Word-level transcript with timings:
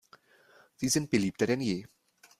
Sie 0.77 0.89
sind 0.89 1.11
beliebter 1.11 1.45
denn 1.45 1.61
je. 1.61 1.85